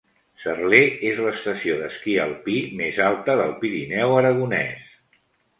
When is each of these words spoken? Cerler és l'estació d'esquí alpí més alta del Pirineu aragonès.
Cerler 0.43 0.79
és 1.09 1.19
l'estació 1.25 1.75
d'esquí 1.81 2.15
alpí 2.25 2.57
més 2.81 3.03
alta 3.11 3.37
del 3.43 3.55
Pirineu 3.61 4.15
aragonès. 4.23 4.93